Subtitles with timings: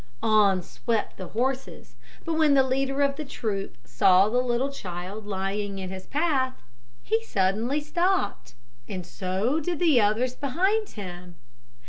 [0.23, 1.93] On swept the horses;
[2.25, 6.55] but when the leader of the troop saw the little child lying in his path,
[7.03, 8.55] he suddenly stopped,
[8.87, 11.35] and so did the others behind him.